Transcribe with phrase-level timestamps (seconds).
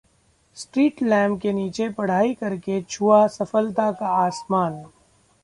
[0.57, 4.83] street lamp के नीचे पढ़ाई करके छुआ सफलता का आसमान